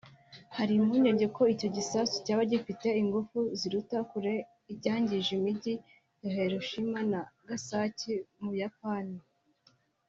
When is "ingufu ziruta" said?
3.01-3.97